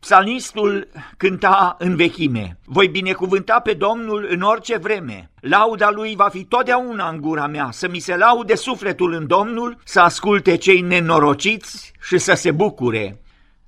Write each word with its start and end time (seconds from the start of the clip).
Psalmistul 0.00 0.88
cânta 1.16 1.76
în 1.78 1.96
vechime, 1.96 2.58
voi 2.64 2.88
binecuvânta 2.88 3.60
pe 3.60 3.72
Domnul 3.72 4.26
în 4.30 4.40
orice 4.40 4.76
vreme. 4.76 5.30
Lauda 5.40 5.90
lui 5.90 6.14
va 6.16 6.28
fi 6.28 6.44
totdeauna 6.44 7.08
în 7.08 7.20
gura 7.20 7.46
mea, 7.46 7.68
să 7.72 7.88
mi 7.88 7.98
se 7.98 8.16
laude 8.16 8.54
sufletul 8.54 9.12
în 9.12 9.26
Domnul, 9.26 9.78
să 9.84 10.00
asculte 10.00 10.56
cei 10.56 10.80
nenorociți 10.80 11.92
și 12.00 12.18
să 12.18 12.34
se 12.34 12.50
bucure. 12.50 13.20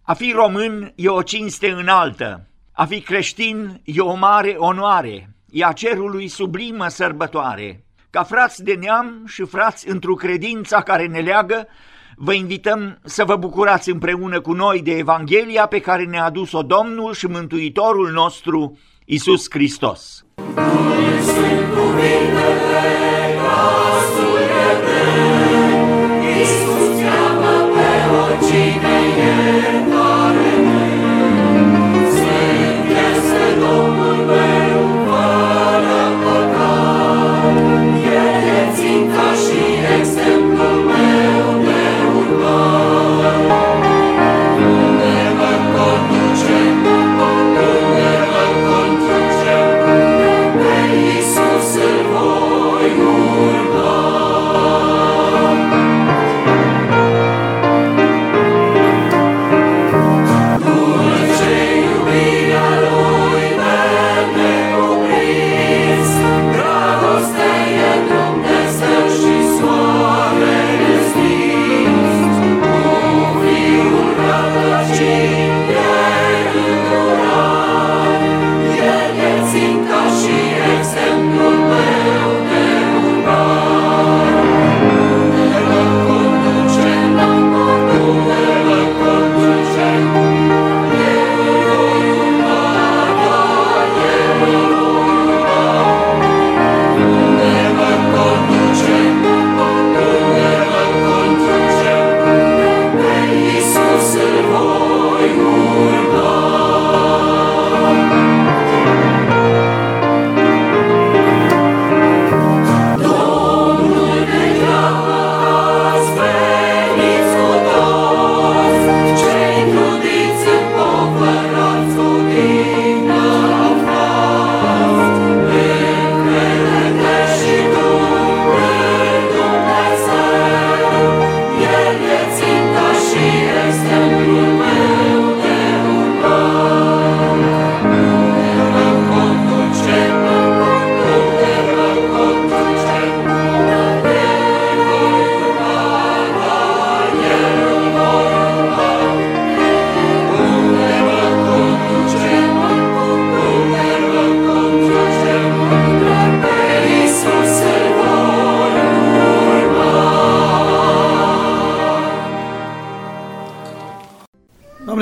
A 0.03 0.15
fi 0.15 0.33
român 0.33 0.93
e 0.95 1.09
o 1.09 1.23
cinste 1.23 1.71
înaltă, 1.71 2.47
a 2.73 2.85
fi 2.85 3.01
creștin 3.01 3.81
e 3.85 4.01
o 4.01 4.15
mare 4.15 4.55
onoare, 4.57 5.31
e 5.51 5.65
a 5.65 5.73
cerului 5.73 6.29
sublimă 6.29 6.89
sărbătoare. 6.89 7.85
Ca 8.11 8.23
frați 8.23 8.65
de 8.65 8.75
neam 8.75 9.25
și 9.27 9.45
frați 9.45 9.89
într-o 9.89 10.15
credința 10.15 10.83
care 10.83 11.07
ne 11.07 11.21
leagă, 11.21 11.67
Vă 12.21 12.33
invităm 12.33 12.99
să 13.05 13.25
vă 13.25 13.37
bucurați 13.37 13.91
împreună 13.91 14.41
cu 14.41 14.53
noi 14.53 14.83
de 14.83 14.91
Evanghelia 14.91 15.67
pe 15.67 15.81
care 15.81 16.05
ne-a 16.05 16.25
adus-o 16.25 16.63
Domnul 16.63 17.13
și 17.15 17.27
Mântuitorul 17.27 18.11
nostru, 18.11 18.79
Isus 19.05 19.47
Hristos. 19.51 20.25
Iisus 26.23 27.01
cheamă 27.01 27.55
pe 27.75 27.89
oricine 28.23 29.18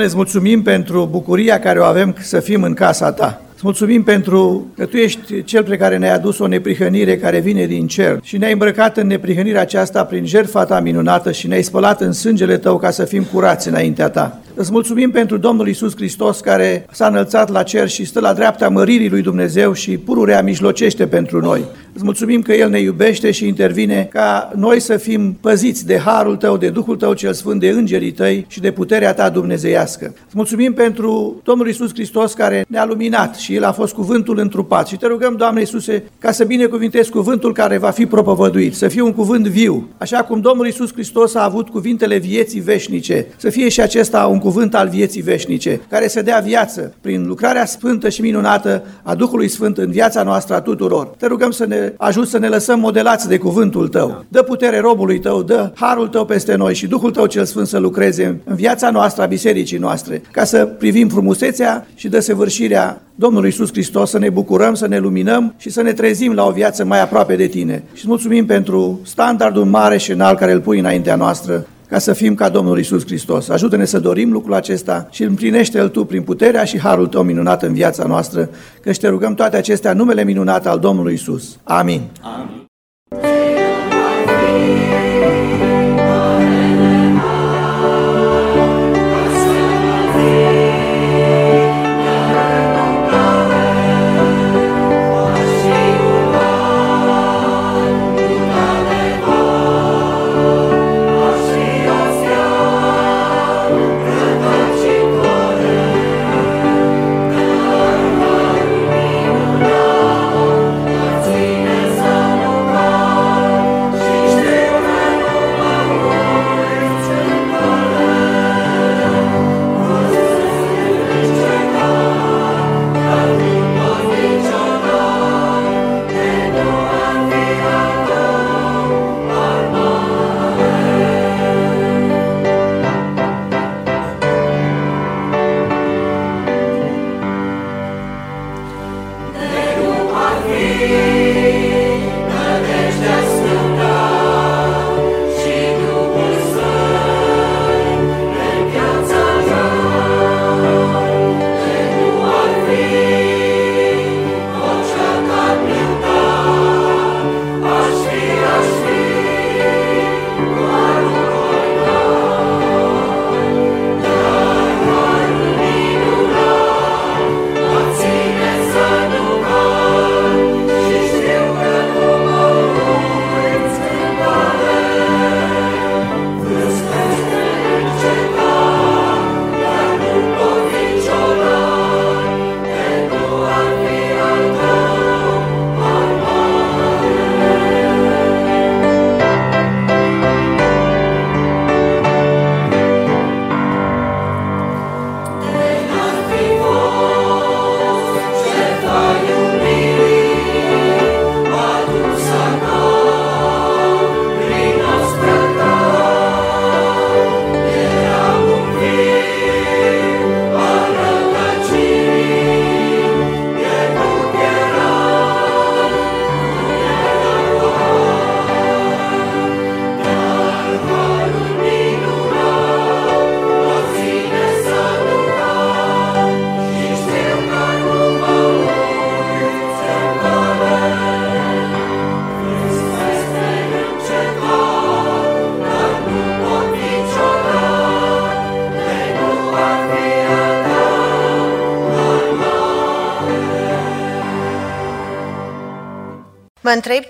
îți 0.07 0.15
mulțumim 0.15 0.61
pentru 0.61 1.07
bucuria 1.11 1.59
care 1.59 1.79
o 1.79 1.83
avem 1.83 2.15
să 2.19 2.39
fim 2.39 2.63
în 2.63 2.73
casa 2.73 3.11
ta. 3.11 3.41
Îți 3.53 3.65
mulțumim 3.65 4.03
pentru 4.03 4.67
că 4.75 4.85
Tu 4.85 4.97
ești 4.97 5.43
Cel 5.43 5.63
pe 5.63 5.77
care 5.77 5.97
ne-ai 5.97 6.13
adus 6.13 6.39
o 6.39 6.47
neprihănire 6.47 7.17
care 7.17 7.39
vine 7.39 7.65
din 7.65 7.87
cer 7.87 8.19
și 8.23 8.37
ne-ai 8.37 8.51
îmbrăcat 8.51 8.97
în 8.97 9.07
neprihănirea 9.07 9.61
aceasta 9.61 10.05
prin 10.05 10.25
jertfa 10.25 10.65
Ta 10.65 10.79
minunată 10.79 11.31
și 11.31 11.47
ne-ai 11.47 11.61
spălat 11.61 12.01
în 12.01 12.11
sângele 12.11 12.57
Tău 12.57 12.77
ca 12.77 12.89
să 12.89 13.05
fim 13.05 13.23
curați 13.23 13.67
înaintea 13.67 14.09
Ta. 14.09 14.39
Îți 14.55 14.71
mulțumim 14.71 15.11
pentru 15.11 15.37
Domnul 15.37 15.67
Isus 15.67 15.95
Hristos 15.95 16.39
care 16.39 16.85
s-a 16.91 17.07
înălțat 17.07 17.49
la 17.49 17.63
cer 17.63 17.89
și 17.89 18.05
stă 18.05 18.19
la 18.19 18.33
dreapta 18.33 18.69
măririi 18.69 19.09
lui 19.09 19.21
Dumnezeu 19.21 19.73
și 19.73 19.97
pururea 19.97 20.41
mijlocește 20.41 21.07
pentru 21.07 21.39
noi. 21.41 21.63
Îți 21.97 22.05
mulțumim 22.05 22.41
că 22.41 22.53
El 22.53 22.69
ne 22.69 22.79
iubește 22.79 23.31
și 23.31 23.47
intervine 23.47 24.07
ca 24.11 24.51
noi 24.55 24.79
să 24.79 24.97
fim 24.97 25.37
păziți 25.41 25.85
de 25.85 25.97
harul 25.97 26.35
Tău, 26.35 26.57
de 26.57 26.69
Duhul 26.69 26.95
Tău 26.95 27.13
cel 27.13 27.33
Sfânt, 27.33 27.59
de 27.59 27.69
îngerii 27.69 28.11
Tăi 28.11 28.45
și 28.47 28.59
de 28.59 28.71
puterea 28.71 29.13
Ta 29.13 29.29
dumnezeiască. 29.29 30.05
Îți 30.25 30.35
mulțumim 30.35 30.73
pentru 30.73 31.41
Domnul 31.43 31.67
Isus 31.67 31.89
Hristos 31.93 32.33
care 32.33 32.65
ne-a 32.67 32.85
luminat 32.85 33.35
și 33.35 33.55
El 33.55 33.63
a 33.63 33.71
fost 33.71 33.93
cuvântul 33.93 34.39
întrupat. 34.39 34.87
Și 34.87 34.97
te 34.97 35.07
rugăm, 35.07 35.35
Doamne 35.35 35.59
Iisuse, 35.59 36.03
ca 36.19 36.31
să 36.31 36.43
binecuvintezi 36.43 37.09
cuvântul 37.09 37.53
care 37.53 37.77
va 37.77 37.89
fi 37.89 38.05
propovăduit, 38.05 38.75
să 38.75 38.87
fie 38.87 39.01
un 39.01 39.13
cuvânt 39.13 39.47
viu, 39.47 39.87
așa 39.97 40.17
cum 40.17 40.41
Domnul 40.41 40.67
Isus 40.67 40.93
Hristos 40.93 41.35
a 41.35 41.43
avut 41.43 41.69
cuvintele 41.69 42.17
vieții 42.17 42.59
veșnice, 42.59 43.27
să 43.37 43.49
fie 43.49 43.69
și 43.69 43.81
acesta 43.81 44.25
un 44.25 44.39
cuvânt 44.39 44.75
al 44.75 44.87
vieții 44.87 45.21
veșnice, 45.21 45.81
care 45.89 46.07
să 46.07 46.21
dea 46.21 46.39
viață 46.39 46.93
prin 47.01 47.27
lucrarea 47.27 47.65
sfântă 47.65 48.09
și 48.09 48.21
minunată 48.21 48.83
a 49.03 49.15
Duhului 49.15 49.47
Sfânt 49.47 49.77
în 49.77 49.91
viața 49.91 50.23
noastră 50.23 50.55
a 50.55 50.61
tuturor. 50.61 51.05
Te 51.05 51.25
rugăm 51.27 51.51
să 51.51 51.65
ne 51.65 51.86
ajut 51.97 52.27
să 52.27 52.37
ne 52.37 52.47
lăsăm 52.47 52.79
modelați 52.79 53.27
de 53.27 53.37
cuvântul 53.37 53.87
Tău. 53.87 54.25
Dă 54.27 54.41
putere 54.41 54.79
robului 54.79 55.19
Tău, 55.19 55.43
dă 55.43 55.71
harul 55.75 56.07
Tău 56.07 56.25
peste 56.25 56.55
noi 56.55 56.73
și 56.73 56.87
Duhul 56.87 57.11
Tău 57.11 57.25
cel 57.25 57.45
Sfânt 57.45 57.67
să 57.67 57.77
lucreze 57.77 58.41
în 58.45 58.55
viața 58.55 58.89
noastră, 58.89 59.23
a 59.23 59.25
bisericii 59.25 59.77
noastre, 59.77 60.21
ca 60.31 60.43
să 60.43 60.65
privim 60.65 61.07
frumusețea 61.09 61.87
și 61.95 62.07
desăvârșirea 62.07 63.01
Domnului 63.15 63.49
Iisus 63.49 63.71
Hristos, 63.71 64.09
să 64.09 64.19
ne 64.19 64.29
bucurăm, 64.29 64.73
să 64.73 64.87
ne 64.87 64.99
luminăm 64.99 65.53
și 65.57 65.69
să 65.69 65.81
ne 65.81 65.93
trezim 65.93 66.33
la 66.33 66.45
o 66.45 66.51
viață 66.51 66.85
mai 66.85 67.01
aproape 67.01 67.35
de 67.35 67.47
Tine. 67.47 67.83
Și 67.87 67.99
îți 67.99 68.07
mulțumim 68.07 68.45
pentru 68.45 68.99
standardul 69.03 69.65
mare 69.65 69.97
și 69.97 70.11
înalt 70.11 70.37
care 70.37 70.51
îl 70.51 70.59
pui 70.59 70.79
înaintea 70.79 71.15
noastră, 71.15 71.67
ca 71.89 71.99
să 71.99 72.13
fim 72.13 72.35
ca 72.35 72.49
Domnul 72.49 72.79
Isus 72.79 73.05
Hristos. 73.05 73.49
Ajută-ne 73.49 73.85
să 73.85 73.99
dorim 73.99 74.31
lucrul 74.31 74.53
acesta 74.53 75.07
și 75.11 75.23
împlinește-L 75.23 75.89
Tu 75.89 76.05
prin 76.05 76.21
puterea 76.21 76.63
și 76.63 76.79
harul 76.79 77.07
Tău 77.07 77.23
minunat 77.23 77.63
în 77.63 77.73
viața 77.73 78.05
noastră, 78.05 78.49
că 78.81 78.91
te 78.91 79.07
rugăm 79.07 79.33
toate 79.33 79.57
acestea 79.57 79.91
în 79.91 79.97
numele 79.97 80.23
minunat 80.23 80.67
al 80.67 80.79
Domnului 80.79 81.13
Isus. 81.13 81.57
Amin. 81.63 82.01
Amin. 82.21 83.46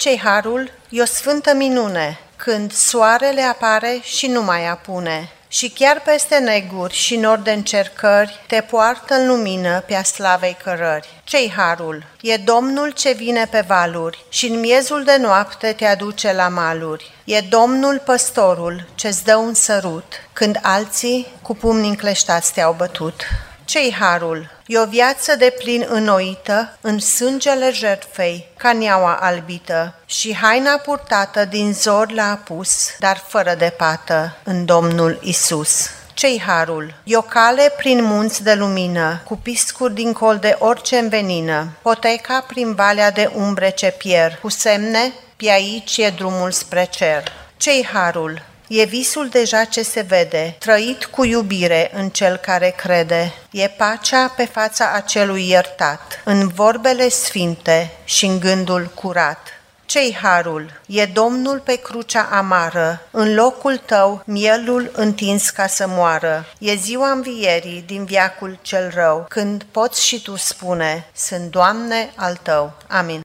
Mă 0.08 0.14
întreb 0.14 0.26
ce 0.26 0.40
harul, 0.40 0.72
e 0.90 1.02
o 1.02 1.06
sfântă 1.06 1.54
minune, 1.54 2.20
când 2.36 2.72
soarele 2.72 3.42
apare 3.42 4.00
și 4.04 4.28
nu 4.28 4.44
mai 4.44 4.68
apune. 4.68 5.32
Și 5.48 5.70
chiar 5.70 6.02
peste 6.02 6.38
neguri 6.38 6.94
și 6.94 7.16
nori 7.16 7.44
de 7.44 7.52
încercări, 7.52 8.40
te 8.48 8.62
poartă 8.62 9.14
în 9.14 9.28
lumină 9.28 9.84
pe 9.88 9.96
a 9.96 10.04
slavei 10.04 10.58
cărări. 10.64 11.08
Ce-i 11.24 11.54
harul? 11.56 12.04
E 12.22 12.38
Domnul 12.38 12.92
ce 12.92 13.12
vine 13.12 13.46
pe 13.46 13.64
valuri 13.68 14.26
și 14.30 14.48
în 14.48 14.60
miezul 14.60 15.04
de 15.04 15.18
noapte 15.18 15.74
te 15.74 15.86
aduce 15.86 16.34
la 16.34 16.48
maluri. 16.48 17.12
E 17.24 17.40
Domnul 17.42 18.02
păstorul 18.06 18.88
ce-ți 18.96 19.24
dă 19.24 19.36
un 19.36 19.54
sărut, 19.54 20.14
când 20.34 20.60
alții 20.62 21.28
cu 21.42 21.56
pumni 21.56 21.88
încleștați 21.88 22.54
te-au 22.54 22.74
bătut. 22.78 23.24
Ce-i 23.68 23.96
harul? 24.00 24.50
E 24.66 24.80
o 24.80 24.86
viață 24.86 25.36
de 25.36 25.54
plin 25.58 25.86
înnoită 25.90 26.78
în 26.82 27.00
sângele 27.00 27.72
jertfei, 27.72 28.48
ca 28.58 28.74
neaua 28.74 29.14
albită, 29.22 29.94
și 30.06 30.36
haina 30.36 30.78
purtată 30.78 31.46
din 31.46 31.74
zor 31.74 32.12
la 32.12 32.32
apus, 32.32 32.90
dar 33.00 33.24
fără 33.28 33.56
de 33.58 33.74
pată, 33.78 34.38
în 34.44 34.66
Domnul 34.66 35.20
Isus. 35.22 35.90
Ce-i 36.14 36.42
harul? 36.46 36.94
E 37.04 37.18
o 37.18 37.22
cale 37.22 37.74
prin 37.78 38.04
munți 38.04 38.44
de 38.44 38.54
lumină, 38.54 39.22
cu 39.26 39.38
piscuri 39.38 39.94
din 39.94 40.14
col 40.14 40.38
de 40.38 40.56
orice 40.60 40.98
învenină, 40.98 41.68
poteca 41.82 42.46
prin 42.48 42.74
valea 42.74 43.12
de 43.12 43.32
umbre 43.36 43.70
ce 43.70 43.96
pierd, 43.98 44.38
cu 44.42 44.50
semne, 44.50 45.14
pe 45.36 45.50
aici 45.50 45.98
e 45.98 46.10
drumul 46.10 46.52
spre 46.52 46.88
cer. 46.90 47.24
Ce-i 47.58 47.88
harul? 47.94 48.42
E 48.68 48.84
visul 48.84 49.28
deja 49.28 49.64
ce 49.64 49.82
se 49.82 50.02
vede, 50.02 50.56
trăit 50.60 51.06
cu 51.06 51.26
iubire 51.26 51.92
în 51.94 52.10
cel 52.10 52.38
care 52.38 52.74
crede. 52.78 53.34
E 53.52 53.68
pacea 53.68 54.28
pe 54.28 54.46
fața 54.46 54.92
acelui 54.94 55.50
iertat, 55.50 56.22
în 56.24 56.48
vorbele 56.48 57.10
sfinte 57.10 57.92
și 58.04 58.26
în 58.26 58.40
gândul 58.40 58.92
curat. 58.94 59.48
Ce-i 59.86 60.18
harul? 60.22 60.82
E 60.86 61.06
Domnul 61.06 61.60
pe 61.60 61.76
crucea 61.76 62.28
amară, 62.32 63.02
în 63.12 63.36
locul 63.36 63.78
tău 63.78 64.22
mielul 64.26 64.92
întins 64.94 65.50
ca 65.50 65.68
să 65.68 65.86
moară. 65.88 66.46
E 66.60 66.76
ziua 66.76 67.12
învierii 67.12 67.84
din 67.86 68.06
viacul 68.06 68.60
cel 68.62 68.92
rău, 68.94 69.26
când 69.30 69.66
poți 69.72 70.06
și 70.06 70.22
tu 70.22 70.36
spune, 70.36 71.06
sunt 71.16 71.52
Doamne 71.52 72.10
al 72.16 72.40
tău. 72.42 72.72
Amin. 72.88 73.22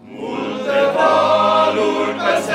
Multe 0.00 0.80
valuri 0.94 2.14
pe 2.16 2.52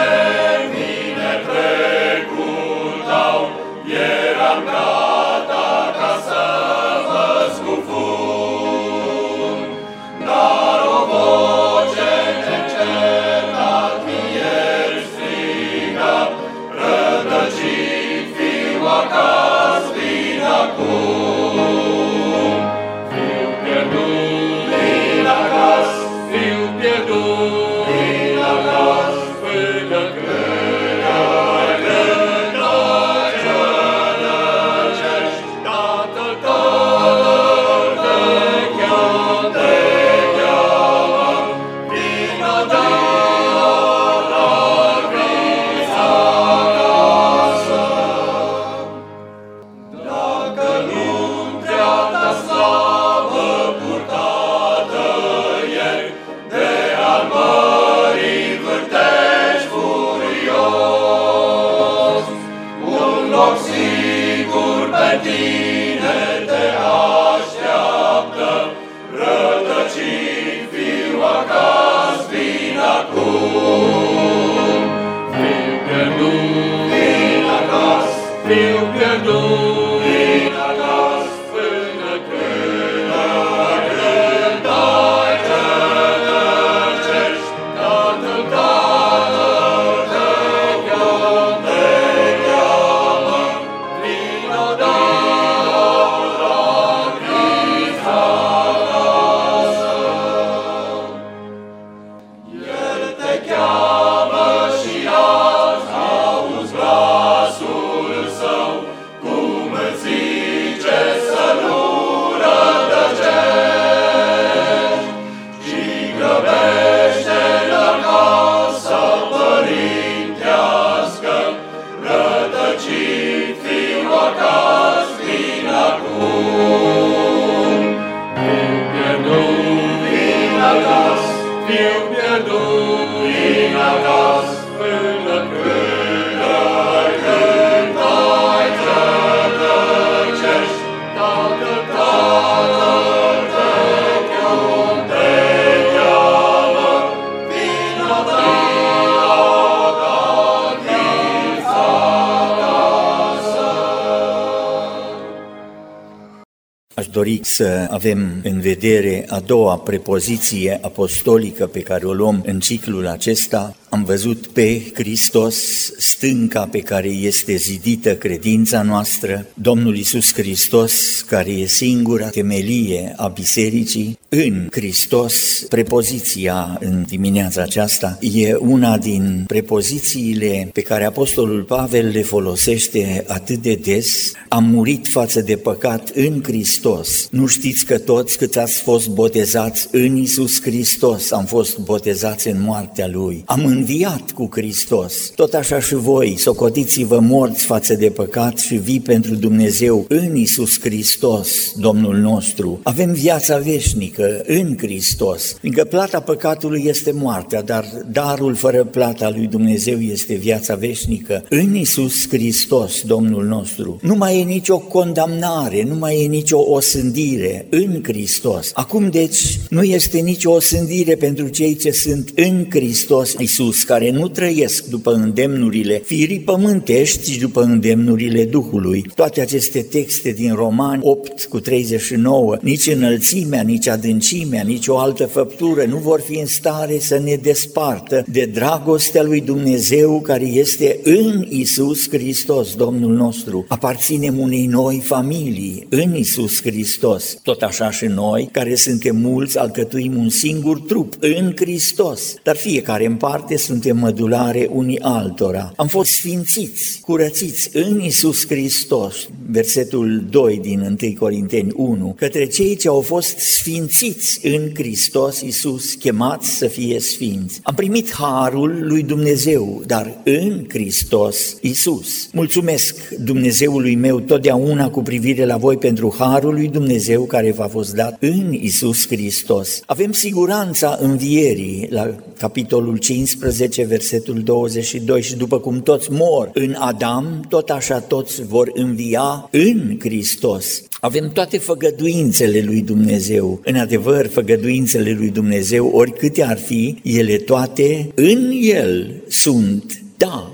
dori 157.14 157.40
să 157.44 157.88
avem 157.90 158.42
în 158.44 158.60
vedere 158.60 159.26
a 159.30 159.40
doua 159.40 159.78
prepoziție 159.78 160.80
apostolică 160.82 161.68
pe 161.68 161.80
care 161.80 162.06
o 162.06 162.14
luăm 162.14 162.44
în 162.46 162.60
ciclul 162.60 163.08
acesta. 163.08 163.76
Am 163.94 164.04
văzut 164.04 164.48
pe 164.48 164.92
Hristos, 164.94 165.56
stânca 165.98 166.68
pe 166.72 166.80
care 166.80 167.08
este 167.08 167.56
zidită 167.56 168.16
credința 168.16 168.82
noastră, 168.82 169.46
Domnul 169.54 169.98
Isus 169.98 170.34
Hristos, 170.34 171.22
care 171.22 171.52
e 171.52 171.66
singura 171.68 172.30
temelie 172.30 173.14
a 173.16 173.28
bisericii, 173.28 174.18
în 174.36 174.68
Hristos, 174.72 175.66
prepoziția 175.70 176.78
în 176.80 177.04
dimineața 177.08 177.62
aceasta 177.62 178.18
e 178.22 178.56
una 178.56 178.98
din 178.98 179.44
prepozițiile 179.48 180.70
pe 180.74 180.82
care 180.82 181.06
Apostolul 181.06 181.64
Pavel 181.64 182.08
le 182.08 182.22
folosește 182.22 183.24
atât 183.28 183.58
de 183.58 183.74
des. 183.74 184.32
Am 184.48 184.64
murit 184.64 185.08
față 185.08 185.42
de 185.42 185.56
păcat 185.56 186.10
în 186.10 186.44
Hristos. 186.44 187.28
Nu 187.32 187.46
știți 187.46 187.86
că 187.86 187.98
toți 187.98 188.38
câți 188.38 188.60
ați 188.60 188.82
fost 188.82 189.10
botezați 189.10 189.88
în 189.92 190.18
Isus 190.18 190.62
Hristos 190.62 191.32
am 191.32 191.46
fost 191.46 191.78
botezați 191.78 192.48
în 192.48 192.62
moartea 192.62 193.08
Lui. 193.08 193.44
Am 193.46 193.66
înviat 193.84 194.32
cu 194.32 194.50
Hristos. 194.52 195.32
Tot 195.36 195.54
așa 195.54 195.80
și 195.80 195.96
voi, 195.96 196.36
socotiți-vă 196.38 197.20
morți 197.20 197.66
față 197.66 197.94
de 197.94 198.10
păcat 198.10 198.58
și 198.58 198.76
vii 198.76 199.00
pentru 199.00 199.36
Dumnezeu 199.36 200.06
în 200.10 200.36
Isus 200.36 200.80
Hristos, 200.80 201.72
Domnul 201.76 202.16
nostru. 202.16 202.80
Avem 202.84 203.12
viața 203.12 203.58
veșnică 203.58 204.44
în 204.46 204.78
Hristos, 204.78 205.56
fiindcă 205.60 205.84
plata 205.84 206.20
păcatului 206.20 206.84
este 206.88 207.12
moartea, 207.12 207.62
dar 207.62 207.86
darul 208.12 208.56
fără 208.56 208.84
plata 208.84 209.30
lui 209.30 209.48
Dumnezeu 209.48 210.00
este 210.00 210.34
viața 210.34 210.76
veșnică 210.76 211.44
în 211.50 211.76
Isus 211.76 212.28
Hristos, 212.30 213.02
Domnul 213.02 213.46
nostru. 213.46 214.00
Nu 214.02 214.16
mai 214.16 214.40
e 214.40 214.44
nicio 214.44 214.78
condamnare, 214.78 215.84
nu 215.84 215.96
mai 215.96 216.24
e 216.24 216.28
nicio 216.28 216.60
osândire 216.72 217.68
în 217.70 218.00
Hristos. 218.04 218.72
Acum, 218.74 219.10
deci, 219.10 219.60
nu 219.70 219.84
este 219.84 220.20
nicio 220.20 220.52
osândire 220.52 221.16
pentru 221.16 221.48
cei 221.48 221.76
ce 221.76 221.92
sunt 221.92 222.32
în 222.36 222.66
Hristos 222.70 223.36
Isus, 223.40 223.73
care 223.82 224.12
nu 224.12 224.28
trăiesc 224.28 224.86
după 224.86 225.14
îndemnurile 225.14 226.02
firii 226.06 226.40
pământești, 226.40 227.32
ci 227.32 227.38
după 227.38 227.62
îndemnurile 227.62 228.46
Duhului. 228.46 229.06
Toate 229.16 229.42
aceste 229.42 229.82
texte 229.82 230.32
din 230.32 230.54
Romani 230.54 231.02
8 231.04 231.44
cu 231.44 231.60
39, 231.60 232.58
nici 232.62 232.88
înălțimea, 232.88 233.62
nici 233.62 233.88
adâncimea, 233.88 234.64
nici 234.64 234.88
o 234.88 234.98
altă 234.98 235.26
făptură 235.26 235.84
nu 235.84 235.98
vor 235.98 236.22
fi 236.22 236.40
în 236.40 236.46
stare 236.46 237.00
să 237.00 237.20
ne 237.24 237.36
despartă 237.36 238.24
de 238.28 238.50
dragostea 238.54 239.24
lui 239.24 239.42
Dumnezeu 239.42 240.22
care 240.22 240.46
este 240.46 241.00
în 241.04 241.46
Isus 241.50 242.10
Hristos, 242.10 242.76
Domnul 242.76 243.14
nostru. 243.16 243.66
Aparținem 243.68 244.40
unei 244.40 244.66
noi 244.66 245.02
familii 245.04 245.88
în 245.90 246.16
Isus 246.16 246.62
Hristos. 246.62 247.38
Tot 247.44 247.62
așa 247.62 247.92
și 247.92 248.06
noi, 248.06 248.50
care 248.52 248.76
suntem 248.76 249.16
mulți, 249.16 249.58
alcătuim 249.58 250.18
un 250.18 250.30
singur 250.30 250.80
trup 250.80 251.14
în 251.20 251.54
Hristos, 251.56 252.34
dar 252.44 252.56
fiecare 252.56 253.06
în 253.06 253.16
parte 253.16 253.58
suntem 253.64 253.98
mădulare 253.98 254.70
unii 254.72 255.00
altora. 255.00 255.74
Am 255.76 255.88
fost 255.88 256.12
sfințiți, 256.12 257.00
curățiți 257.02 257.70
în 257.74 258.02
Isus 258.02 258.48
Hristos, 258.48 259.28
versetul 259.50 260.26
2 260.30 260.60
din 260.62 260.98
1 261.02 261.14
Corinteni 261.20 261.72
1, 261.76 262.16
către 262.18 262.48
cei 262.48 262.76
ce 262.76 262.88
au 262.88 263.02
fost 263.02 263.38
sfințiți 263.38 264.48
în 264.48 264.70
Hristos 264.74 265.42
Isus, 265.42 265.94
chemați 265.94 266.58
să 266.58 266.68
fie 266.68 267.00
sfinți. 267.00 267.60
Am 267.64 267.74
primit 267.76 268.14
harul 268.14 268.80
lui 268.82 269.04
Dumnezeu, 269.04 269.84
dar 269.86 270.22
în 270.24 270.66
Hristos 270.70 271.58
Isus. 271.62 272.30
Mulțumesc 272.32 273.10
Dumnezeului 273.10 273.96
meu 273.96 274.20
totdeauna 274.20 274.90
cu 274.90 275.02
privire 275.02 275.46
la 275.46 275.58
voi 275.58 275.78
pentru 275.78 276.16
harul 276.18 276.54
lui 276.54 276.68
Dumnezeu 276.68 277.24
care 277.24 277.52
v-a 277.52 277.68
fost 277.68 277.94
dat 277.94 278.18
în 278.20 278.54
Isus 278.54 279.08
Hristos. 279.08 279.82
Avem 279.86 280.12
siguranța 280.12 280.98
învierii 281.02 281.88
la 281.90 282.16
capitolul 282.38 282.98
15, 282.98 283.43
versetul 283.86 284.42
22 284.42 285.22
și 285.22 285.36
după 285.36 285.60
cum 285.60 285.82
toți 285.82 286.12
mor 286.12 286.50
în 286.54 286.76
Adam, 286.80 287.46
tot 287.50 287.70
așa 287.70 288.00
toți 288.00 288.44
vor 288.46 288.72
învia 288.74 289.48
în 289.52 289.98
Hristos. 290.00 290.82
Avem 291.00 291.30
toate 291.34 291.58
făgăduințele 291.58 292.62
lui 292.62 292.82
Dumnezeu. 292.82 293.60
În 293.64 293.76
adevăr, 293.76 294.28
făgăduințele 294.28 295.12
lui 295.12 295.30
Dumnezeu, 295.30 295.88
oricâte 295.94 296.44
ar 296.44 296.58
fi, 296.58 296.98
ele 297.04 297.38
toate 297.38 298.12
în 298.16 298.52
El 298.62 299.24
sunt 299.28 300.04
da, 300.18 300.53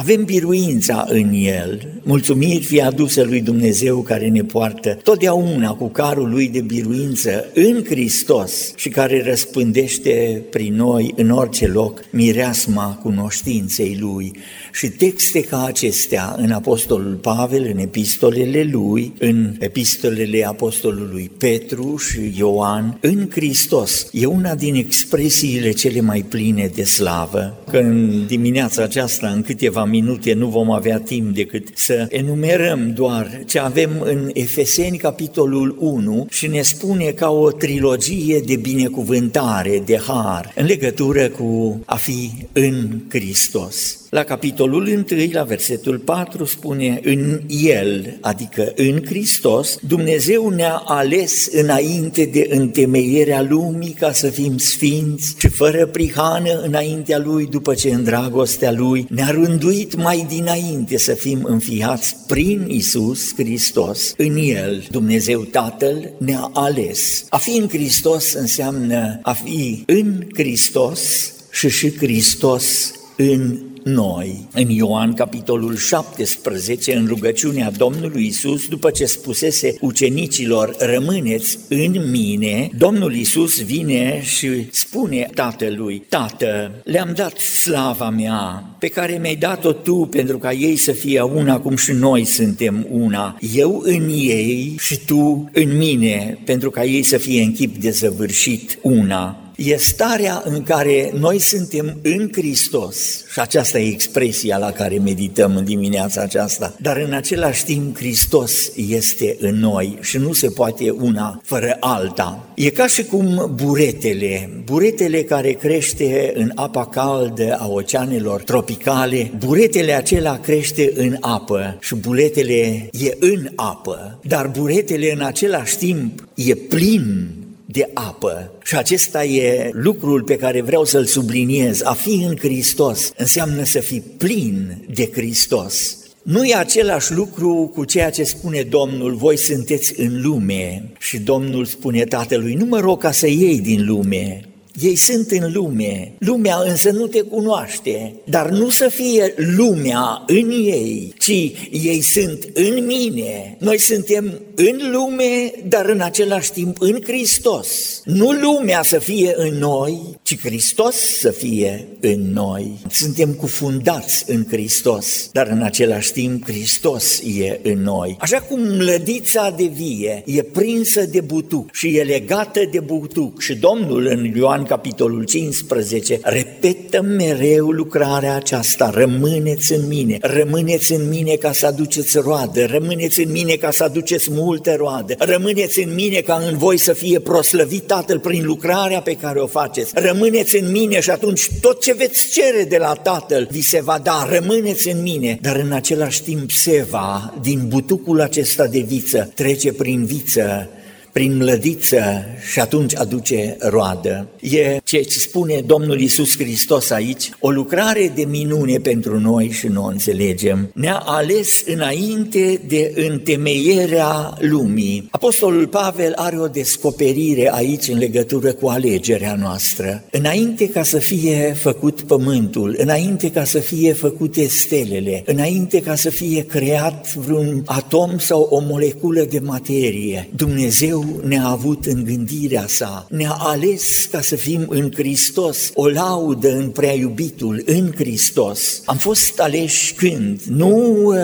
avem 0.00 0.24
biruința 0.24 1.06
în 1.08 1.32
El, 1.32 2.00
mulțumiri 2.02 2.64
fie 2.64 2.82
adusă 2.82 3.22
lui 3.22 3.40
Dumnezeu 3.40 4.02
care 4.02 4.28
ne 4.28 4.42
poartă 4.42 4.98
totdeauna 5.02 5.74
cu 5.74 5.88
carul 5.88 6.30
lui 6.30 6.48
de 6.48 6.60
biruință 6.60 7.44
în 7.54 7.84
Hristos 7.84 8.72
și 8.76 8.88
care 8.88 9.22
răspândește 9.22 10.42
prin 10.50 10.74
noi 10.74 11.12
în 11.16 11.30
orice 11.30 11.66
loc 11.66 12.00
mireasma 12.10 12.98
cunoștinței 13.02 13.96
Lui. 14.00 14.32
Și 14.72 14.88
texte 14.88 15.40
ca 15.40 15.64
acestea 15.64 16.34
în 16.36 16.50
Apostolul 16.50 17.14
Pavel, 17.14 17.70
în 17.72 17.78
epistolele 17.78 18.68
lui, 18.72 19.12
în 19.18 19.54
epistolele 19.58 20.46
Apostolului 20.46 21.30
Petru 21.38 21.96
și 21.96 22.32
Ioan, 22.36 22.98
în 23.00 23.28
Hristos, 23.30 24.08
e 24.12 24.26
una 24.26 24.54
din 24.54 24.74
expresiile 24.74 25.70
cele 25.70 26.00
mai 26.00 26.24
pline 26.28 26.70
de 26.74 26.84
slavă. 26.84 27.58
Că 27.70 27.76
în 27.76 28.26
dimineața 28.26 28.82
aceasta, 28.82 29.28
în 29.28 29.42
câteva 29.42 29.86
minute, 29.88 30.32
nu 30.32 30.46
vom 30.46 30.70
avea 30.70 30.98
timp 30.98 31.34
decât 31.34 31.68
să 31.74 32.06
enumerăm 32.08 32.92
doar 32.92 33.42
ce 33.46 33.58
avem 33.58 33.90
în 34.00 34.30
Efeseni, 34.32 34.98
capitolul 34.98 35.76
1, 35.78 36.26
și 36.30 36.46
ne 36.46 36.62
spune 36.62 37.04
ca 37.04 37.30
o 37.30 37.50
trilogie 37.50 38.40
de 38.46 38.56
binecuvântare, 38.56 39.82
de 39.86 39.98
har, 40.06 40.52
în 40.54 40.66
legătură 40.66 41.28
cu 41.28 41.80
a 41.84 41.96
fi 41.96 42.30
în 42.52 43.00
Hristos. 43.08 43.98
La 44.10 44.24
capitolul 44.24 44.86
1, 44.86 45.04
la 45.32 45.42
versetul 45.42 45.98
4, 45.98 46.44
spune 46.44 47.00
în 47.04 47.40
El, 47.48 48.18
adică 48.20 48.72
în 48.76 49.02
Hristos, 49.06 49.78
Dumnezeu 49.86 50.48
ne-a 50.48 50.82
ales 50.86 51.48
înainte 51.52 52.24
de 52.24 52.46
întemeierea 52.50 53.42
lumii 53.42 53.90
ca 53.92 54.12
să 54.12 54.28
fim 54.28 54.58
sfinți 54.58 55.34
și 55.38 55.48
fără 55.48 55.86
prihană 55.86 56.60
înaintea 56.60 57.18
Lui, 57.18 57.46
după 57.46 57.74
ce 57.74 57.90
în 57.90 58.04
dragostea 58.04 58.72
Lui 58.72 59.06
ne-a 59.10 59.30
rânduit 59.30 59.96
mai 59.96 60.26
dinainte 60.28 60.98
să 60.98 61.12
fim 61.12 61.44
înfiați 61.44 62.16
prin 62.26 62.64
Isus 62.68 63.34
Hristos. 63.34 64.14
În 64.16 64.36
El, 64.36 64.86
Dumnezeu 64.90 65.40
Tatăl 65.40 66.12
ne-a 66.18 66.50
ales. 66.52 67.24
A 67.28 67.36
fi 67.36 67.56
în 67.56 67.68
Hristos 67.68 68.32
înseamnă 68.32 69.18
a 69.22 69.32
fi 69.32 69.82
în 69.86 70.26
Hristos 70.34 71.32
și 71.50 71.68
și 71.68 71.96
Hristos 71.96 72.92
în 73.18 73.58
noi. 73.82 74.48
În 74.52 74.68
Ioan, 74.68 75.12
capitolul 75.12 75.76
17, 75.76 76.94
în 76.94 77.06
rugăciunea 77.06 77.70
Domnului 77.76 78.26
Isus, 78.26 78.68
după 78.68 78.90
ce 78.90 79.04
spusese 79.04 79.74
ucenicilor, 79.80 80.74
rămâneți 80.78 81.58
în 81.68 82.10
mine, 82.10 82.70
Domnul 82.76 83.14
Isus 83.14 83.62
vine 83.62 84.22
și 84.22 84.48
spune 84.70 85.28
tatălui, 85.34 86.02
Tată, 86.08 86.80
le-am 86.84 87.12
dat 87.14 87.38
slava 87.38 88.10
mea, 88.10 88.64
pe 88.78 88.88
care 88.88 89.18
mi-ai 89.20 89.36
dat-o 89.36 89.72
tu 89.72 89.94
pentru 89.94 90.38
ca 90.38 90.52
ei 90.52 90.76
să 90.76 90.92
fie 90.92 91.20
una 91.20 91.60
cum 91.60 91.76
și 91.76 91.92
noi 91.92 92.24
suntem 92.24 92.86
una, 92.90 93.38
eu 93.54 93.82
în 93.84 94.08
ei 94.08 94.76
și 94.78 95.00
tu 95.06 95.50
în 95.52 95.76
mine, 95.76 96.38
pentru 96.44 96.70
ca 96.70 96.84
ei 96.84 97.02
să 97.02 97.16
fie 97.16 97.42
în 97.42 97.52
chip 97.52 97.76
desăvârșit 97.76 98.78
una 98.82 99.47
e 99.58 99.76
starea 99.76 100.42
în 100.44 100.62
care 100.62 101.10
noi 101.14 101.38
suntem 101.38 101.98
în 102.02 102.28
Hristos. 102.32 102.96
Și 103.32 103.40
aceasta 103.40 103.78
e 103.78 103.88
expresia 103.88 104.58
la 104.58 104.72
care 104.72 104.98
medităm 104.98 105.56
în 105.56 105.64
dimineața 105.64 106.20
aceasta, 106.20 106.74
dar 106.80 106.96
în 106.96 107.12
același 107.12 107.64
timp 107.64 107.96
Hristos 107.96 108.72
este 108.76 109.36
în 109.40 109.54
noi 109.54 109.98
și 110.00 110.18
nu 110.18 110.32
se 110.32 110.48
poate 110.48 110.90
una 110.90 111.40
fără 111.44 111.76
alta. 111.80 112.48
E 112.54 112.70
ca 112.70 112.86
și 112.86 113.04
cum 113.04 113.52
buretele, 113.54 114.62
buretele 114.64 115.22
care 115.22 115.52
crește 115.52 116.32
în 116.34 116.52
apa 116.54 116.86
caldă 116.86 117.56
a 117.58 117.68
oceanelor 117.68 118.42
tropicale, 118.42 119.32
buretele 119.38 119.92
acela 119.92 120.38
crește 120.38 120.92
în 120.94 121.16
apă 121.20 121.78
și 121.80 121.94
buretele 121.94 122.88
e 122.92 123.16
în 123.18 123.50
apă, 123.54 124.18
dar 124.22 124.46
buretele 124.46 125.12
în 125.12 125.20
același 125.20 125.76
timp 125.76 126.28
e 126.34 126.54
plin 126.54 127.26
de 127.70 127.90
apă. 127.94 128.52
Și 128.64 128.76
acesta 128.76 129.24
e 129.24 129.70
lucrul 129.72 130.22
pe 130.22 130.36
care 130.36 130.60
vreau 130.60 130.84
să-l 130.84 131.04
subliniez. 131.04 131.80
A 131.84 131.92
fi 131.92 132.24
în 132.28 132.36
Hristos 132.36 133.12
înseamnă 133.16 133.64
să 133.64 133.80
fii 133.80 134.02
plin 134.16 134.84
de 134.94 135.10
Hristos. 135.12 135.96
Nu 136.22 136.44
e 136.44 136.54
același 136.54 137.12
lucru 137.12 137.70
cu 137.74 137.84
ceea 137.84 138.10
ce 138.10 138.22
spune 138.22 138.62
Domnul, 138.62 139.14
voi 139.14 139.38
sunteți 139.38 140.00
în 140.00 140.22
lume 140.22 140.92
și 140.98 141.18
Domnul 141.18 141.64
spune 141.64 142.04
Tatălui, 142.04 142.54
nu 142.54 142.64
mă 142.64 142.80
rog 142.80 143.00
ca 143.00 143.12
să 143.12 143.26
iei 143.26 143.60
din 143.60 143.86
lume, 143.86 144.40
ei 144.80 144.96
sunt 144.96 145.30
în 145.30 145.52
lume, 145.52 146.12
lumea 146.18 146.56
însă 146.66 146.90
nu 146.90 147.06
te 147.06 147.20
cunoaște, 147.20 148.14
dar 148.24 148.48
nu 148.50 148.70
să 148.70 148.88
fie 148.88 149.34
lumea 149.36 150.24
în 150.26 150.50
ei, 150.50 151.14
ci 151.18 151.52
ei 151.70 152.00
sunt 152.00 152.48
în 152.52 152.86
mine. 152.86 153.56
Noi 153.58 153.78
suntem 153.78 154.40
în 154.54 154.90
lume, 154.92 155.52
dar 155.68 155.86
în 155.86 156.00
același 156.00 156.52
timp 156.52 156.80
în 156.80 156.98
Hristos. 157.02 158.00
Nu 158.04 158.30
lumea 158.30 158.82
să 158.82 158.98
fie 158.98 159.34
în 159.36 159.58
noi, 159.58 159.98
ci 160.22 160.38
Hristos 160.38 160.96
să 160.96 161.30
fie 161.30 161.86
în 162.00 162.32
noi. 162.32 162.78
Suntem 162.90 163.32
cufundați 163.32 164.24
în 164.26 164.46
Hristos, 164.48 165.28
dar 165.32 165.46
în 165.46 165.62
același 165.62 166.12
timp 166.12 166.44
Hristos 166.44 167.22
e 167.38 167.60
în 167.62 167.82
noi. 167.82 168.16
Așa 168.20 168.40
cum 168.40 168.60
mlădița 168.60 169.54
de 169.56 169.64
vie 169.64 170.22
e 170.26 170.42
prinsă 170.42 171.06
de 171.06 171.20
butuc 171.20 171.74
și 171.74 171.96
e 171.96 172.02
legată 172.02 172.60
de 172.70 172.80
butuc 172.80 173.40
și 173.40 173.54
Domnul 173.54 174.06
în 174.06 174.24
Ioan 174.36 174.66
capitolul 174.68 175.24
15, 175.24 176.20
repetă 176.22 177.02
mereu 177.02 177.70
lucrarea 177.70 178.34
aceasta, 178.34 178.90
rămâneți 178.90 179.72
în 179.72 179.86
mine, 179.86 180.18
rămâneți 180.20 180.92
în 180.92 181.08
mine 181.08 181.34
ca 181.34 181.52
să 181.52 181.66
aduceți 181.66 182.18
roadă, 182.18 182.64
rămâneți 182.64 183.20
în 183.20 183.30
mine 183.30 183.54
ca 183.54 183.70
să 183.70 183.84
aduceți 183.84 184.30
multe 184.30 184.74
roadă, 184.74 185.14
rămâneți 185.18 185.82
în 185.82 185.94
mine 185.94 186.20
ca 186.20 186.42
în 186.50 186.56
voi 186.56 186.78
să 186.78 186.92
fie 186.92 187.20
proslăvit 187.20 187.86
Tatăl 187.86 188.18
prin 188.18 188.44
lucrarea 188.44 189.00
pe 189.00 189.12
care 189.12 189.38
o 189.38 189.46
faceți, 189.46 189.92
rămâneți 189.94 190.56
în 190.56 190.70
mine 190.70 191.00
și 191.00 191.10
atunci 191.10 191.48
tot 191.60 191.82
ce 191.82 191.92
veți 191.92 192.28
cere 192.30 192.64
de 192.64 192.76
la 192.76 192.92
Tatăl 192.92 193.48
vi 193.50 193.62
se 193.62 193.80
va 193.82 193.98
da, 194.02 194.28
rămâneți 194.30 194.88
în 194.88 195.02
mine, 195.02 195.38
dar 195.42 195.56
în 195.56 195.72
același 195.72 196.22
timp 196.22 196.50
seva 196.50 197.34
din 197.42 197.64
butucul 197.68 198.20
acesta 198.20 198.66
de 198.66 198.80
viță 198.80 199.30
trece 199.34 199.72
prin 199.72 200.04
viță 200.04 200.68
prin 201.12 201.36
mlădiță 201.36 202.24
și 202.50 202.60
atunci 202.60 202.96
aduce 202.96 203.56
roadă. 203.58 204.28
E 204.40 204.78
ce 204.88 205.18
spune 205.18 205.62
Domnul 205.66 206.00
Isus 206.00 206.36
Hristos 206.36 206.90
aici, 206.90 207.30
o 207.40 207.50
lucrare 207.50 208.12
de 208.14 208.24
minune 208.24 208.76
pentru 208.78 209.20
noi 209.20 209.50
și 209.50 209.66
nu 209.66 209.84
o 209.84 209.86
înțelegem. 209.86 210.70
Ne-a 210.74 211.02
ales 211.04 211.62
înainte 211.66 212.60
de 212.66 212.92
întemeierea 213.08 214.36
lumii. 214.38 215.08
Apostolul 215.10 215.66
Pavel 215.66 216.12
are 216.16 216.38
o 216.38 216.46
descoperire 216.46 217.50
aici 217.54 217.88
în 217.88 217.98
legătură 217.98 218.52
cu 218.52 218.68
alegerea 218.68 219.36
noastră. 219.40 220.04
Înainte 220.10 220.68
ca 220.68 220.82
să 220.82 220.98
fie 220.98 221.56
făcut 221.60 222.02
pământul, 222.02 222.74
înainte 222.78 223.30
ca 223.30 223.44
să 223.44 223.58
fie 223.58 223.92
făcute 223.92 224.46
stelele, 224.46 225.22
înainte 225.26 225.80
ca 225.80 225.94
să 225.94 226.10
fie 226.10 226.44
creat 226.44 227.14
vreun 227.14 227.62
atom 227.66 228.18
sau 228.18 228.40
o 228.50 228.60
moleculă 228.60 229.22
de 229.22 229.38
materie, 229.38 230.28
Dumnezeu 230.36 231.20
ne-a 231.24 231.46
avut 231.46 231.84
în 231.84 232.04
gândirea 232.04 232.64
sa, 232.66 233.06
ne-a 233.10 233.36
ales 233.38 234.04
ca 234.10 234.20
să 234.20 234.36
fim 234.36 234.66
în 234.78 234.92
Hristos, 234.94 235.70
o 235.74 235.88
laudă 235.88 236.48
în 236.48 236.70
prea 236.70 236.92
iubitul, 236.92 237.62
în 237.66 237.92
Hristos. 237.96 238.82
Am 238.84 238.96
fost 238.96 239.40
aleși 239.40 239.94
când? 239.94 240.40
Nu 240.48 240.68
um, 241.06 241.14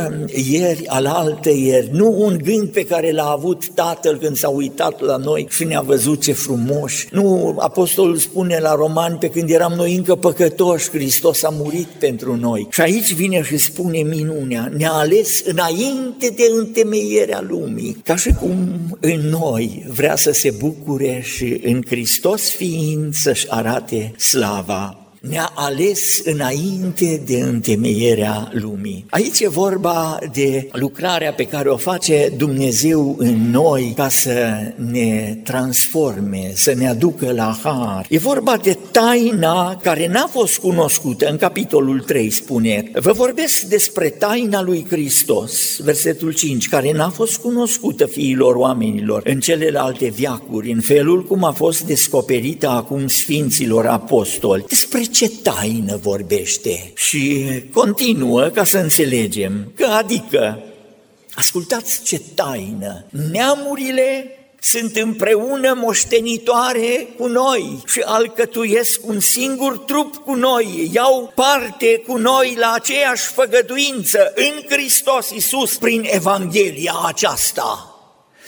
ieri, 0.50 0.86
alaltă 0.86 1.50
ieri, 1.50 1.88
nu 1.92 2.14
un 2.18 2.38
gând 2.42 2.68
pe 2.68 2.84
care 2.84 3.12
l-a 3.12 3.30
avut 3.30 3.68
Tatăl 3.74 4.18
când 4.18 4.36
s-a 4.36 4.48
uitat 4.48 5.00
la 5.00 5.16
noi 5.16 5.46
și 5.50 5.64
ne-a 5.64 5.80
văzut 5.80 6.22
ce 6.22 6.32
frumoși. 6.32 7.08
Nu, 7.10 7.56
Apostolul 7.58 8.16
spune 8.16 8.58
la 8.60 8.74
Romani, 8.74 9.18
pe 9.18 9.28
când 9.28 9.50
eram 9.50 9.72
noi 9.72 9.94
încă 9.94 10.14
păcătoși, 10.14 10.90
Hristos 10.90 11.42
a 11.42 11.48
murit 11.52 11.88
pentru 11.98 12.36
noi. 12.36 12.66
Și 12.70 12.80
aici 12.80 13.12
vine 13.12 13.42
și 13.42 13.56
spune 13.56 13.98
minunea, 13.98 14.72
ne-a 14.76 14.92
ales 14.92 15.42
înainte 15.44 16.32
de 16.36 16.44
întemeierea 16.58 17.44
lumii, 17.48 17.96
ca 18.04 18.16
și 18.16 18.32
cum 18.40 18.56
în 19.00 19.20
noi 19.20 19.86
vrea 19.88 20.16
să 20.16 20.30
se 20.32 20.50
bucure 20.58 21.22
și 21.24 21.60
în 21.64 21.82
Hristos 21.86 22.50
fiind 22.50 23.14
să-și 23.44 23.50
arate 23.50 24.14
slava 24.16 25.03
ne-a 25.28 25.52
ales 25.54 26.20
înainte 26.24 27.22
de 27.26 27.38
întemeierea 27.40 28.50
lumii. 28.52 29.04
Aici 29.10 29.40
e 29.40 29.48
vorba 29.48 30.18
de 30.32 30.68
lucrarea 30.72 31.32
pe 31.32 31.44
care 31.44 31.68
o 31.68 31.76
face 31.76 32.32
Dumnezeu 32.36 33.14
în 33.18 33.50
noi 33.50 33.92
ca 33.96 34.08
să 34.08 34.32
ne 34.76 35.38
transforme, 35.44 36.52
să 36.54 36.74
ne 36.76 36.88
aducă 36.88 37.32
la 37.32 37.58
har. 37.62 38.06
E 38.08 38.18
vorba 38.18 38.56
de 38.56 38.78
taina 38.90 39.76
care 39.82 40.08
n-a 40.08 40.26
fost 40.26 40.58
cunoscută, 40.58 41.28
în 41.30 41.36
capitolul 41.36 42.00
3 42.00 42.30
spune, 42.30 42.90
vă 42.94 43.12
vorbesc 43.12 43.60
despre 43.62 44.08
taina 44.08 44.62
lui 44.62 44.86
Hristos, 44.88 45.78
versetul 45.82 46.32
5, 46.32 46.68
care 46.68 46.92
n-a 46.92 47.08
fost 47.08 47.36
cunoscută 47.36 48.06
fiilor 48.06 48.54
oamenilor 48.54 49.22
în 49.24 49.40
celelalte 49.40 50.08
viacuri, 50.08 50.72
în 50.72 50.80
felul 50.80 51.24
cum 51.24 51.44
a 51.44 51.52
fost 51.52 51.82
descoperită 51.82 52.68
acum 52.68 53.06
sfinților 53.06 53.86
apostoli. 53.86 54.64
Despre 54.68 55.02
ce 55.14 55.30
taină 55.42 55.96
vorbește 55.96 56.92
și 56.94 57.44
continuă 57.72 58.48
ca 58.48 58.64
să 58.64 58.78
înțelegem 58.78 59.72
că 59.76 59.86
adică, 59.86 60.62
ascultați 61.34 62.02
ce 62.02 62.20
taină, 62.34 63.06
neamurile 63.30 64.38
sunt 64.60 64.96
împreună 64.96 65.74
moștenitoare 65.76 67.08
cu 67.18 67.26
noi 67.26 67.82
și 67.86 68.00
alcătuiesc 68.04 69.06
un 69.06 69.20
singur 69.20 69.78
trup 69.78 70.16
cu 70.16 70.34
noi, 70.34 70.90
iau 70.92 71.32
parte 71.34 72.02
cu 72.06 72.16
noi 72.16 72.54
la 72.58 72.72
aceeași 72.72 73.26
făgăduință 73.26 74.32
în 74.34 74.62
Hristos 74.68 75.30
Iisus 75.30 75.76
prin 75.76 76.02
Evanghelia 76.06 76.94
aceasta. 77.06 77.93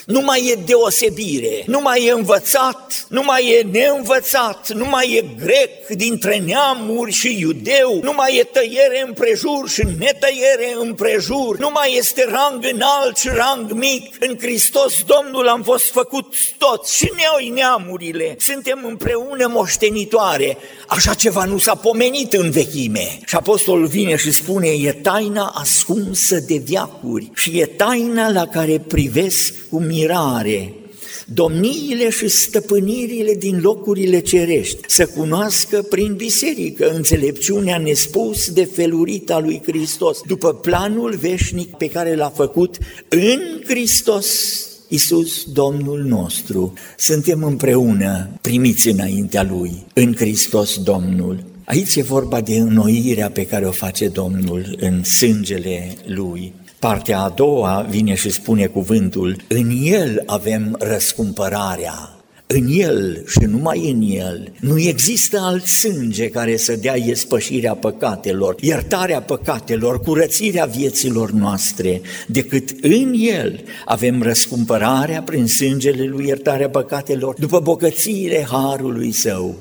Nu 0.07 0.21
mai 0.21 0.49
e 0.51 0.55
deosebire, 0.66 1.62
nu 1.66 1.81
mai 1.81 2.05
e 2.05 2.11
învățat, 2.11 3.07
nu 3.09 3.23
mai 3.23 3.49
e 3.49 3.66
neînvățat, 3.71 4.69
nu 4.73 4.85
mai 4.85 5.12
e 5.12 5.45
grec 5.45 5.87
dintre 5.87 6.37
neamuri 6.37 7.12
și 7.12 7.38
iudeu, 7.40 8.01
nu 8.03 8.12
mai 8.12 8.37
e 8.37 8.42
tăiere 8.42 9.05
împrejur 9.07 9.69
și 9.69 9.83
netăiere 9.99 10.77
împrejur, 10.81 11.59
nu 11.59 11.71
mai 11.73 11.95
este 11.99 12.27
rang 12.31 12.64
înalt 12.73 13.16
și 13.16 13.29
rang 13.29 13.73
mic. 13.73 14.14
În 14.21 14.37
Hristos 14.38 15.03
Domnul 15.03 15.49
am 15.49 15.62
fost 15.62 15.90
făcut 15.90 16.35
toți 16.59 16.97
și 16.97 17.11
noi 17.11 17.49
neamurile. 17.49 18.37
Suntem 18.38 18.85
împreună 18.88 19.47
moștenitoare. 19.47 20.57
Așa 20.87 21.14
ceva 21.14 21.45
nu 21.45 21.59
s-a 21.59 21.75
pomenit 21.75 22.33
în 22.33 22.51
vechime. 22.51 23.19
Și 23.25 23.37
apostolul 23.37 23.87
vine 23.87 24.16
și 24.16 24.31
spune, 24.31 24.69
e 24.69 24.92
taina 24.92 25.53
ascunsă 25.55 26.37
de 26.47 26.57
viacuri 26.57 27.31
și 27.35 27.59
e 27.59 27.66
taina 27.66 28.31
la 28.31 28.47
care 28.47 28.79
privesc 28.79 29.55
cu 29.71 29.81
mirare 29.96 30.74
domniile 31.26 32.11
și 32.11 32.28
stăpânirile 32.28 33.35
din 33.35 33.61
locurile 33.61 34.20
cerești, 34.20 34.78
să 34.87 35.06
cunoască 35.06 35.82
prin 35.82 36.14
biserică 36.14 36.90
înțelepciunea 36.90 37.78
nespus 37.78 38.50
de 38.50 38.64
felurita 38.64 39.38
lui 39.38 39.62
Hristos, 39.66 40.20
după 40.26 40.54
planul 40.54 41.14
veșnic 41.14 41.76
pe 41.76 41.88
care 41.88 42.14
l-a 42.14 42.32
făcut 42.37 42.78
în 43.09 43.40
Hristos 43.66 44.26
Iisus, 44.88 45.44
Domnul 45.44 46.02
nostru. 46.02 46.72
Suntem 46.98 47.42
împreună, 47.42 48.30
primiți 48.40 48.88
înaintea 48.88 49.42
Lui, 49.42 49.87
în 49.94 50.14
Hristos 50.14 50.82
Domnul. 50.82 51.44
Aici 51.64 51.96
e 51.96 52.02
vorba 52.02 52.40
de 52.40 52.56
înnoirea 52.56 53.30
pe 53.30 53.46
care 53.46 53.66
o 53.66 53.70
face 53.70 54.09
Domnul 54.09 54.76
în 54.80 55.04
sângele 55.04 55.96
Lui. 56.04 56.52
Partea 56.79 57.21
a 57.21 57.29
doua 57.29 57.87
vine 57.91 58.15
și 58.15 58.31
spune 58.31 58.67
cuvântul, 58.67 59.37
în 59.49 59.71
El 59.83 60.23
avem 60.27 60.77
răscumpărarea, 60.79 62.17
în 62.47 62.67
El 62.71 63.25
și 63.27 63.39
numai 63.39 63.91
în 63.91 64.03
El. 64.03 64.53
Nu 64.61 64.79
există 64.79 65.39
alt 65.41 65.65
sânge 65.65 66.29
care 66.29 66.57
să 66.57 66.77
dea 66.77 66.97
iespășirea 66.97 67.75
păcatelor, 67.75 68.55
iertarea 68.61 69.21
păcatelor, 69.23 70.01
curățirea 70.01 70.65
vieților 70.65 71.31
noastre, 71.31 72.01
decât 72.27 72.71
în 72.81 73.15
El 73.19 73.61
avem 73.85 74.23
răscumpărarea 74.23 75.23
prin 75.23 75.47
sângele 75.47 76.05
Lui 76.05 76.27
iertarea 76.27 76.69
păcatelor, 76.69 77.35
după 77.39 77.61
bogățiile 77.61 78.47
Harului 78.51 79.12
Său. 79.12 79.55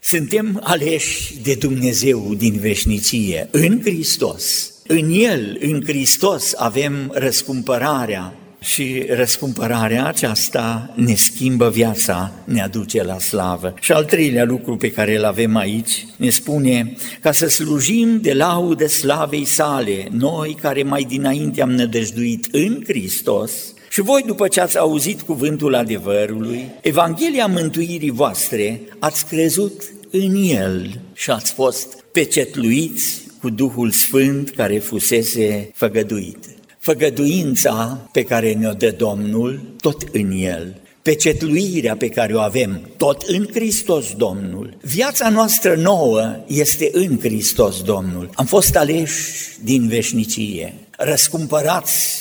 Suntem 0.00 0.60
aleși 0.62 1.40
de 1.42 1.54
Dumnezeu 1.54 2.34
din 2.34 2.58
veșnicie, 2.60 3.48
în 3.50 3.80
Hristos, 3.82 4.71
în 4.86 5.10
El, 5.12 5.58
în 5.60 5.82
Hristos, 5.84 6.54
avem 6.56 7.10
răscumpărarea 7.14 8.34
și 8.60 9.06
răscumpărarea 9.08 10.06
aceasta 10.06 10.92
ne 10.94 11.14
schimbă 11.14 11.70
viața, 11.70 12.32
ne 12.44 12.62
aduce 12.62 13.02
la 13.02 13.18
slavă. 13.18 13.74
Și 13.80 13.92
al 13.92 14.04
treilea 14.04 14.44
lucru 14.44 14.76
pe 14.76 14.90
care 14.90 15.16
îl 15.16 15.24
avem 15.24 15.56
aici 15.56 16.06
ne 16.16 16.30
spune 16.30 16.94
ca 17.20 17.32
să 17.32 17.48
slujim 17.48 18.20
de 18.20 18.32
laudă 18.32 18.86
slavei 18.86 19.44
sale, 19.44 20.08
noi 20.10 20.56
care 20.60 20.82
mai 20.82 21.02
dinainte 21.08 21.62
am 21.62 21.70
nădăjduit 21.70 22.48
în 22.52 22.82
Hristos, 22.86 23.52
și 23.90 24.00
voi, 24.00 24.22
după 24.26 24.48
ce 24.48 24.60
ați 24.60 24.78
auzit 24.78 25.20
cuvântul 25.20 25.74
adevărului, 25.74 26.70
Evanghelia 26.80 27.46
mântuirii 27.46 28.10
voastre, 28.10 28.80
ați 28.98 29.26
crezut 29.26 29.82
în 30.10 30.34
El 30.34 31.00
și 31.12 31.30
ați 31.30 31.52
fost 31.52 32.04
pecetluiți 32.12 33.22
cu 33.42 33.50
Duhul 33.50 33.90
Sfânt 33.90 34.50
care 34.50 34.78
fusese 34.78 35.70
făgăduit. 35.74 36.38
Făgăduința 36.78 38.08
pe 38.12 38.22
care 38.22 38.52
ne-o 38.52 38.72
dă 38.72 38.90
Domnul, 38.90 39.60
tot 39.80 40.02
în 40.12 40.30
El, 40.30 40.80
pecetluirea 41.02 41.96
pe 41.96 42.08
care 42.08 42.34
o 42.34 42.38
avem, 42.38 42.80
tot 42.96 43.22
în 43.22 43.46
Hristos 43.52 44.04
Domnul. 44.16 44.76
Viața 44.82 45.28
noastră 45.28 45.74
nouă 45.74 46.44
este 46.46 46.90
în 46.92 47.18
Hristos 47.20 47.82
Domnul. 47.82 48.30
Am 48.34 48.46
fost 48.46 48.76
aleși 48.76 49.22
din 49.62 49.88
veșnicie, 49.88 50.74
răscumpărați 50.90 52.20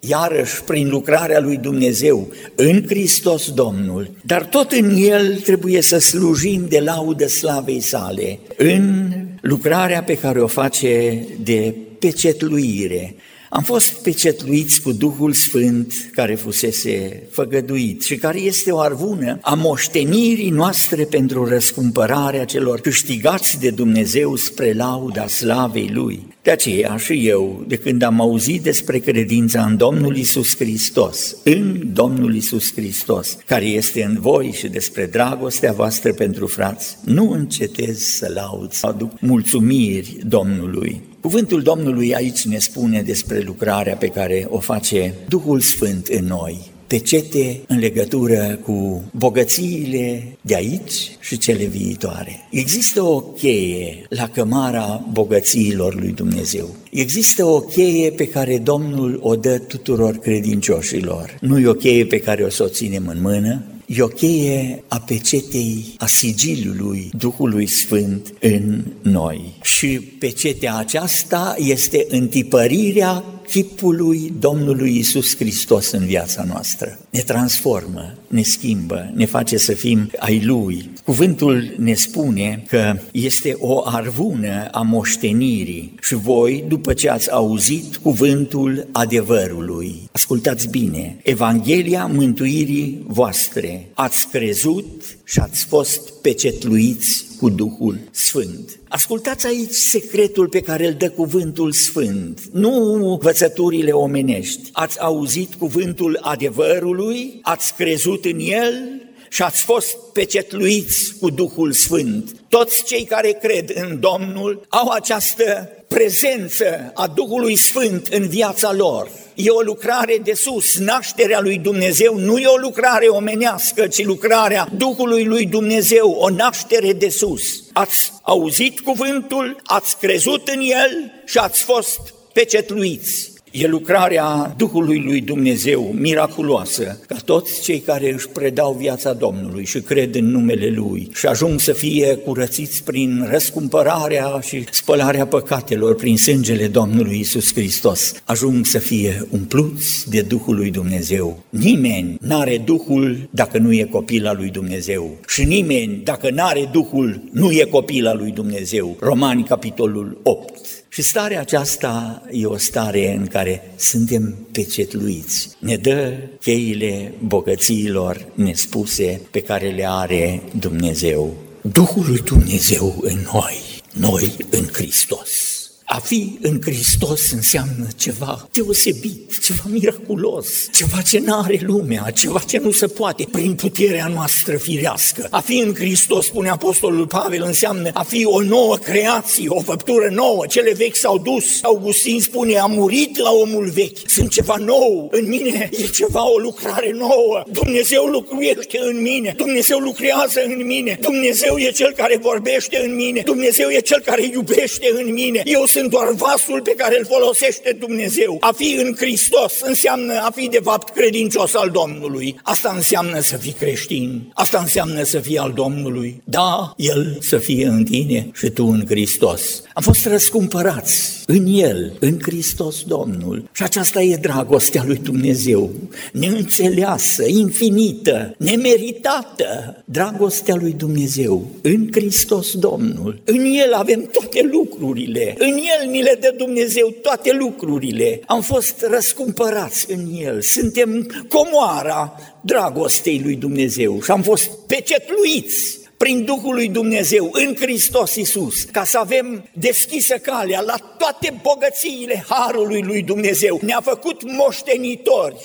iarăși 0.00 0.62
prin 0.62 0.88
lucrarea 0.88 1.40
lui 1.40 1.56
Dumnezeu 1.56 2.28
în 2.54 2.84
Hristos 2.86 3.50
Domnul, 3.52 4.10
dar 4.22 4.44
tot 4.44 4.72
în 4.72 4.96
El 4.96 5.36
trebuie 5.36 5.82
să 5.82 5.98
slujim 5.98 6.66
de 6.68 6.80
laudă 6.80 7.26
slavei 7.26 7.80
sale, 7.80 8.38
în 8.56 9.12
lucrarea 9.40 10.02
pe 10.02 10.16
care 10.16 10.40
o 10.40 10.46
face 10.46 11.24
de 11.42 11.74
pecetluire, 11.98 13.14
Am 13.52 13.62
fost 13.62 14.02
pecetluiți 14.02 14.80
cu 14.82 14.92
Duhul 14.92 15.32
Sfânt 15.32 16.10
care 16.12 16.34
fusese 16.34 17.22
făgăduit 17.30 18.02
și 18.02 18.16
care 18.16 18.40
este 18.40 18.70
o 18.70 18.78
arvună 18.78 19.38
a 19.40 19.54
moștenirii 19.54 20.50
noastre 20.50 21.04
pentru 21.04 21.44
răscumpărarea 21.44 22.44
celor 22.44 22.80
câștigați 22.80 23.60
de 23.60 23.70
Dumnezeu 23.70 24.36
spre 24.36 24.72
lauda 24.72 25.26
slavei 25.26 25.90
Lui. 25.92 26.29
De 26.42 26.50
aceea 26.50 26.96
și 26.96 27.26
eu, 27.26 27.64
de 27.66 27.76
când 27.76 28.02
am 28.02 28.20
auzit 28.20 28.62
despre 28.62 28.98
credința 28.98 29.64
în 29.64 29.76
Domnul 29.76 30.16
Isus 30.16 30.56
Hristos, 30.56 31.36
în 31.44 31.92
Domnul 31.92 32.34
Isus 32.34 32.72
Hristos, 32.72 33.38
care 33.46 33.64
este 33.64 34.02
în 34.04 34.20
voi 34.20 34.52
și 34.52 34.68
despre 34.68 35.06
dragostea 35.06 35.72
voastră 35.72 36.12
pentru 36.12 36.46
frați, 36.46 36.96
nu 37.04 37.30
încetez 37.30 37.98
să 37.98 38.30
laud, 38.34 38.72
să 38.72 38.86
aduc 38.86 39.20
mulțumiri 39.20 40.16
Domnului. 40.26 41.00
Cuvântul 41.20 41.62
Domnului 41.62 42.14
aici 42.14 42.44
ne 42.44 42.58
spune 42.58 43.02
despre 43.02 43.40
lucrarea 43.40 43.96
pe 43.96 44.06
care 44.06 44.46
o 44.48 44.58
face 44.58 45.14
Duhul 45.28 45.60
Sfânt 45.60 46.06
în 46.06 46.24
noi 46.24 46.70
pecete 46.90 47.60
în 47.66 47.78
legătură 47.78 48.58
cu 48.64 49.04
bogățiile 49.16 50.36
de 50.40 50.54
aici 50.54 51.16
și 51.20 51.38
cele 51.38 51.64
viitoare. 51.64 52.48
Există 52.50 53.02
o 53.02 53.20
cheie 53.20 54.06
la 54.08 54.28
cămara 54.28 55.06
bogățiilor 55.12 55.94
lui 55.94 56.12
Dumnezeu. 56.12 56.74
Există 56.90 57.44
o 57.44 57.60
cheie 57.60 58.10
pe 58.10 58.28
care 58.28 58.58
Domnul 58.58 59.18
o 59.22 59.36
dă 59.36 59.58
tuturor 59.58 60.16
credincioșilor. 60.16 61.38
Nu 61.40 61.58
e 61.58 61.66
o 61.66 61.72
cheie 61.72 62.06
pe 62.06 62.20
care 62.20 62.42
o 62.42 62.48
să 62.48 62.62
o 62.62 62.68
ținem 62.68 63.06
în 63.06 63.20
mână, 63.20 63.62
e 63.86 64.02
o 64.02 64.06
cheie 64.06 64.82
a 64.88 65.00
pecetei, 65.00 65.94
a 65.98 66.06
sigiliului 66.06 67.10
Duhului 67.18 67.66
Sfânt 67.66 68.32
în 68.40 68.84
noi. 69.02 69.54
Și 69.62 69.86
pecetea 70.18 70.76
aceasta 70.76 71.54
este 71.58 72.06
întipărirea 72.08 73.24
chipului 73.50 74.32
Domnului 74.38 74.98
Isus 74.98 75.36
Hristos 75.36 75.90
în 75.90 76.06
viața 76.06 76.44
noastră. 76.44 76.98
Ne 77.10 77.20
transformă, 77.20 78.14
ne 78.28 78.42
schimbă, 78.42 79.10
ne 79.14 79.24
face 79.24 79.56
să 79.56 79.72
fim 79.72 80.10
ai 80.18 80.44
Lui. 80.44 80.90
Cuvântul 81.10 81.74
ne 81.76 81.94
spune 81.94 82.64
că 82.68 82.98
este 83.12 83.56
o 83.58 83.82
arvună 83.84 84.68
a 84.70 84.80
moștenirii 84.80 85.94
și 86.00 86.14
voi, 86.14 86.64
după 86.68 86.92
ce 86.92 87.08
ați 87.08 87.30
auzit 87.30 87.96
cuvântul 87.96 88.88
adevărului, 88.92 90.08
ascultați 90.12 90.68
bine, 90.68 91.16
Evanghelia 91.22 92.06
mântuirii 92.06 93.04
voastre, 93.06 93.88
ați 93.94 94.28
crezut 94.28 95.18
și 95.24 95.38
ați 95.38 95.64
fost 95.64 96.12
pecetluiți 96.12 97.26
cu 97.38 97.48
Duhul 97.48 97.98
Sfânt. 98.10 98.78
Ascultați 98.88 99.46
aici 99.46 99.72
secretul 99.72 100.48
pe 100.48 100.60
care 100.60 100.86
îl 100.86 100.94
dă 100.98 101.10
cuvântul 101.10 101.72
Sfânt, 101.72 102.40
nu 102.52 102.92
învățăturile 102.92 103.90
omenești. 103.90 104.68
Ați 104.72 105.00
auzit 105.00 105.54
cuvântul 105.54 106.18
adevărului, 106.20 107.38
ați 107.42 107.74
crezut 107.74 108.24
în 108.24 108.38
el 108.38 108.99
și 109.32 109.42
ați 109.42 109.62
fost 109.62 109.96
pecetluiți 110.12 111.14
cu 111.20 111.30
Duhul 111.30 111.72
Sfânt. 111.72 112.36
Toți 112.48 112.84
cei 112.84 113.04
care 113.04 113.38
cred 113.42 113.70
în 113.74 114.00
Domnul 114.00 114.66
au 114.68 114.88
această 114.88 115.68
prezență 115.88 116.90
a 116.94 117.06
Duhului 117.06 117.56
Sfânt 117.56 118.06
în 118.06 118.28
viața 118.28 118.72
lor. 118.72 119.10
E 119.34 119.50
o 119.50 119.60
lucrare 119.60 120.20
de 120.24 120.34
sus, 120.34 120.78
nașterea 120.78 121.40
lui 121.40 121.58
Dumnezeu 121.58 122.18
nu 122.18 122.38
e 122.38 122.46
o 122.46 122.56
lucrare 122.56 123.06
omenească, 123.06 123.86
ci 123.86 124.04
lucrarea 124.04 124.68
Duhului 124.76 125.24
lui 125.24 125.46
Dumnezeu, 125.46 126.10
o 126.10 126.28
naștere 126.28 126.92
de 126.92 127.08
sus. 127.08 127.42
Ați 127.72 128.12
auzit 128.22 128.80
cuvântul, 128.80 129.60
ați 129.64 129.98
crezut 129.98 130.48
în 130.48 130.60
el 130.60 131.12
și 131.24 131.38
ați 131.38 131.62
fost 131.62 132.00
pecetluiți. 132.32 133.32
E 133.52 133.66
lucrarea 133.66 134.54
Duhului 134.56 135.02
lui 135.04 135.20
Dumnezeu 135.20 135.94
miraculoasă, 135.98 136.98
ca 137.06 137.16
toți 137.24 137.62
cei 137.62 137.80
care 137.80 138.12
își 138.12 138.28
predau 138.28 138.76
viața 138.78 139.12
Domnului 139.12 139.64
și 139.64 139.80
cred 139.80 140.14
în 140.14 140.30
numele 140.30 140.68
Lui 140.68 141.10
și 141.14 141.26
ajung 141.26 141.60
să 141.60 141.72
fie 141.72 142.14
curățiți 142.14 142.84
prin 142.84 143.26
răscumpărarea 143.30 144.40
și 144.40 144.64
spălarea 144.70 145.26
păcatelor 145.26 145.94
prin 145.94 146.16
sângele 146.16 146.66
Domnului 146.66 147.18
Isus 147.18 147.52
Hristos, 147.52 148.12
ajung 148.24 148.66
să 148.66 148.78
fie 148.78 149.26
umpluți 149.30 150.10
de 150.10 150.20
Duhul 150.20 150.56
lui 150.56 150.70
Dumnezeu. 150.70 151.42
Nimeni 151.48 152.16
n-are 152.20 152.58
Duhul 152.58 153.28
dacă 153.30 153.58
nu 153.58 153.72
e 153.72 153.84
copil 153.84 154.26
al 154.26 154.36
lui 154.36 154.50
Dumnezeu 154.50 155.18
și 155.28 155.44
nimeni 155.44 156.00
dacă 156.04 156.30
n-are 156.30 156.68
Duhul 156.72 157.22
nu 157.32 157.50
e 157.50 157.64
copil 157.70 158.06
al 158.06 158.16
lui 158.16 158.30
Dumnezeu. 158.30 158.96
Romani, 159.00 159.42
capitolul 159.42 160.20
8. 160.22 160.79
Și 160.92 161.02
starea 161.02 161.40
aceasta 161.40 162.22
e 162.30 162.46
o 162.46 162.56
stare 162.56 163.14
în 163.16 163.26
care 163.26 163.74
suntem 163.76 164.46
pecetluiți. 164.52 165.48
Ne 165.58 165.76
dă 165.76 166.18
cheile 166.40 167.14
bogățiilor 167.24 168.26
nespuse 168.34 169.20
pe 169.30 169.40
care 169.40 169.70
le 169.70 169.88
are 169.88 170.42
Dumnezeu. 170.58 171.36
Duhul 171.60 172.04
lui 172.08 172.18
Dumnezeu 172.18 172.98
în 173.00 173.18
noi, 173.32 173.82
noi 173.92 174.36
în 174.50 174.66
Hristos. 174.72 175.49
A 175.92 175.98
fi 175.98 176.38
în 176.40 176.60
Hristos 176.62 177.30
înseamnă 177.30 177.86
ceva 177.96 178.48
deosebit, 178.52 179.38
ceva 179.42 179.62
miraculos, 179.66 180.46
ceva 180.72 181.00
ce 181.00 181.18
nu 181.18 181.34
are 181.34 181.60
lumea, 181.62 182.10
ceva 182.14 182.38
ce 182.38 182.58
nu 182.58 182.70
se 182.70 182.86
poate 182.86 183.26
prin 183.32 183.54
puterea 183.54 184.06
noastră 184.06 184.56
firească. 184.56 185.26
A 185.30 185.40
fi 185.40 185.58
în 185.58 185.74
Hristos, 185.74 186.26
spune 186.26 186.48
Apostolul 186.48 187.06
Pavel, 187.06 187.42
înseamnă 187.42 187.90
a 187.94 188.02
fi 188.02 188.24
o 188.24 188.42
nouă 188.42 188.76
creație, 188.76 189.48
o 189.48 189.60
făptură 189.60 190.08
nouă. 190.10 190.46
Cele 190.46 190.72
vechi 190.72 190.96
s-au 190.96 191.18
dus. 191.18 191.44
Augustin 191.62 192.20
spune, 192.20 192.56
a 192.56 192.66
murit 192.66 193.18
la 193.18 193.30
omul 193.30 193.70
vechi. 193.70 193.98
Sunt 194.06 194.30
ceva 194.30 194.56
nou. 194.56 195.08
În 195.12 195.28
mine 195.28 195.68
e 195.72 195.86
ceva, 195.86 196.30
o 196.30 196.38
lucrare 196.38 196.90
nouă. 196.98 197.42
Dumnezeu 197.52 198.04
lucruiește 198.04 198.78
în 198.82 199.00
mine. 199.00 199.34
Dumnezeu 199.36 199.78
lucrează 199.78 200.40
în 200.46 200.66
mine. 200.66 200.98
Dumnezeu 201.00 201.56
e 201.58 201.70
cel 201.70 201.92
care 201.92 202.16
vorbește 202.16 202.82
în 202.84 202.94
mine. 202.94 203.20
Dumnezeu 203.24 203.68
e 203.68 203.80
cel 203.80 204.00
care 204.00 204.24
iubește 204.32 204.90
în 204.94 205.12
mine. 205.12 205.42
Eu 205.44 205.66
sunt 205.66 205.78
sunt 205.80 205.92
doar 205.92 206.12
vasul 206.12 206.60
pe 206.62 206.74
care 206.76 206.96
îl 206.98 207.06
folosește 207.06 207.76
Dumnezeu. 207.78 208.36
A 208.40 208.52
fi 208.52 208.80
în 208.84 208.94
Hristos 208.96 209.60
înseamnă 209.60 210.12
a 210.12 210.30
fi 210.34 210.48
de 210.48 210.60
fapt 210.62 210.94
credincios 210.94 211.54
al 211.54 211.70
Domnului. 211.70 212.36
Asta 212.42 212.72
înseamnă 212.74 213.20
să 213.20 213.36
fii 213.36 213.52
creștin. 213.52 214.30
Asta 214.34 214.58
înseamnă 214.58 215.02
să 215.02 215.18
fii 215.18 215.38
al 215.38 215.52
Domnului. 215.52 216.22
Da, 216.24 216.74
El 216.76 217.18
să 217.20 217.38
fie 217.38 217.66
în 217.66 217.84
tine 217.84 218.30
și 218.32 218.48
tu 218.48 218.66
în 218.66 218.84
Hristos. 218.88 219.62
Am 219.74 219.82
fost 219.82 220.06
răscumpărați 220.06 221.20
în 221.26 221.46
El, 221.46 221.96
în 222.00 222.18
Hristos 222.22 222.82
Domnul. 222.82 223.48
Și 223.52 223.62
aceasta 223.62 224.02
e 224.02 224.16
dragostea 224.16 224.84
lui 224.86 224.96
Dumnezeu, 224.96 225.70
neînțeleasă, 226.12 227.24
infinită, 227.26 228.34
nemeritată. 228.38 229.82
Dragostea 229.84 230.54
lui 230.54 230.72
Dumnezeu 230.72 231.50
în 231.62 231.88
Hristos 231.92 232.54
Domnul. 232.54 233.20
În 233.24 233.44
El 233.44 233.72
avem 233.72 234.08
toate 234.12 234.48
lucrurile. 234.52 235.34
În 235.38 235.56
El 235.78 235.88
ni 235.88 236.02
le 236.02 236.16
dă 236.20 236.34
Dumnezeu 236.36 236.90
toate 236.90 237.32
lucrurile. 237.32 238.20
Am 238.26 238.42
fost 238.42 238.80
răscumpărați 238.80 239.90
în 239.90 240.06
El. 240.18 240.42
Suntem 240.42 241.10
comoara 241.28 242.20
dragostei 242.40 243.20
lui 243.24 243.34
Dumnezeu 243.34 244.02
și 244.02 244.10
am 244.10 244.22
fost 244.22 244.50
pecetluiți 244.66 245.78
prin 245.96 246.24
Duhul 246.24 246.54
lui 246.54 246.68
Dumnezeu 246.68 247.30
în 247.32 247.56
Hristos 247.60 248.14
Iisus, 248.14 248.62
ca 248.62 248.84
să 248.84 248.98
avem 248.98 249.48
deschisă 249.52 250.18
calea 250.18 250.60
la 250.60 250.76
toate 250.98 251.40
bogățiile 251.42 252.24
Harului 252.28 252.82
lui 252.82 253.02
Dumnezeu. 253.02 253.60
Ne-a 253.62 253.80
făcut 253.80 254.32
moștenitori, 254.32 255.36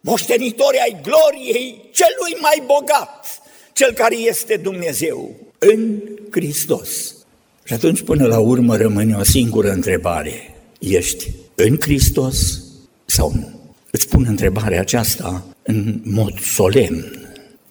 moștenitori 0.00 0.78
ai 0.78 0.96
gloriei 1.02 1.90
celui 1.92 2.36
mai 2.40 2.62
bogat, 2.66 3.26
cel 3.72 3.92
care 3.92 4.16
este 4.16 4.56
Dumnezeu, 4.56 5.34
în 5.58 6.00
Hristos. 6.30 7.14
Și 7.64 7.72
atunci, 7.72 8.02
până 8.02 8.26
la 8.26 8.38
urmă, 8.38 8.76
rămâne 8.76 9.14
o 9.14 9.22
singură 9.22 9.70
întrebare. 9.70 10.32
Ești 10.78 11.30
în 11.54 11.76
Hristos 11.80 12.62
sau 13.04 13.32
nu? 13.34 13.60
Îți 13.90 14.08
pun 14.08 14.24
întrebarea 14.28 14.80
aceasta 14.80 15.46
în 15.62 16.00
mod 16.04 16.40
solemn. 16.40 17.04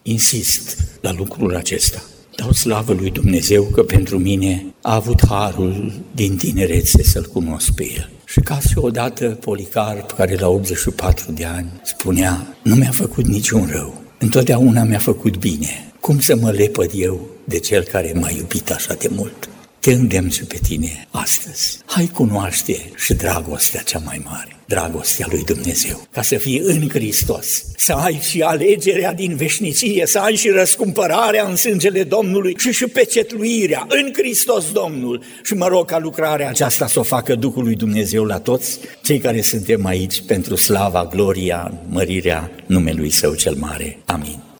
Insist 0.01 0.77
la 1.01 1.13
lucrul 1.13 1.55
acesta. 1.55 2.03
Dau 2.35 2.51
slavă 2.51 2.93
lui 2.93 3.09
Dumnezeu 3.09 3.63
că 3.63 3.83
pentru 3.83 4.17
mine 4.17 4.65
a 4.81 4.95
avut 4.95 5.25
harul 5.27 5.93
din 6.15 6.37
tinerețe 6.37 7.03
să-L 7.03 7.29
cunosc 7.33 7.71
pe 7.71 7.83
El. 7.95 8.09
Și 8.25 8.39
ca 8.39 8.59
și 8.59 8.77
odată 8.77 9.27
Policarp, 9.27 10.11
care 10.11 10.35
la 10.35 10.47
84 10.47 11.31
de 11.31 11.45
ani 11.45 11.71
spunea, 11.83 12.55
nu 12.63 12.75
mi-a 12.75 12.91
făcut 12.91 13.27
niciun 13.27 13.69
rău, 13.71 14.01
întotdeauna 14.19 14.83
mi-a 14.83 14.99
făcut 14.99 15.37
bine. 15.37 15.91
Cum 15.99 16.19
să 16.19 16.35
mă 16.35 16.51
lepăd 16.51 16.91
eu 16.95 17.29
de 17.43 17.59
Cel 17.59 17.83
care 17.83 18.13
m-a 18.15 18.29
iubit 18.29 18.71
așa 18.71 18.93
de 18.93 19.09
mult? 19.15 19.49
Te 19.83 19.91
îndemn 19.91 20.29
și 20.29 20.43
pe 20.43 20.59
tine 20.67 21.07
astăzi. 21.11 21.79
Hai 21.85 22.09
cunoaște 22.13 22.91
și 22.95 23.13
dragostea 23.13 23.81
cea 23.81 24.01
mai 24.05 24.21
mare, 24.23 24.55
dragostea 24.65 25.27
lui 25.29 25.43
Dumnezeu, 25.43 26.07
ca 26.11 26.21
să 26.21 26.37
fii 26.37 26.59
în 26.59 26.89
Hristos, 26.89 27.65
să 27.75 27.93
ai 27.93 28.19
și 28.29 28.41
alegerea 28.41 29.13
din 29.13 29.35
veșnicie, 29.35 30.05
să 30.05 30.19
ai 30.19 30.35
și 30.35 30.49
răscumpărarea 30.49 31.47
în 31.47 31.55
sângele 31.55 32.03
Domnului 32.03 32.55
și 32.57 32.71
și 32.71 32.85
pecetluirea 32.85 33.85
în 33.89 34.11
Hristos 34.13 34.71
Domnul. 34.71 35.23
Și 35.43 35.53
mă 35.53 35.67
rog 35.67 35.85
ca 35.85 35.99
lucrarea 35.99 36.49
aceasta 36.49 36.87
să 36.87 36.99
o 36.99 37.03
facă 37.03 37.35
Duhul 37.35 37.63
lui 37.63 37.75
Dumnezeu 37.75 38.23
la 38.23 38.39
toți 38.39 38.79
cei 39.01 39.19
care 39.19 39.41
suntem 39.41 39.85
aici 39.85 40.21
pentru 40.21 40.55
slava, 40.55 41.05
gloria, 41.05 41.73
mărirea 41.89 42.51
numelui 42.65 43.09
Său 43.09 43.33
cel 43.33 43.55
mare. 43.55 43.97
Amin. 44.05 44.52